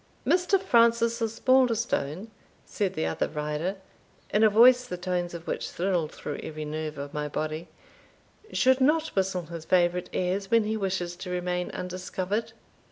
[0.25, 0.59] "Mr.
[0.59, 2.31] Francis Osbaldistone,"
[2.65, 3.75] said the other rider,
[4.31, 7.67] in a voice the tones of which thrilled through every nerve of my body,
[8.51, 12.53] "should not whistle his favourite airs when he wishes to remain undiscovered."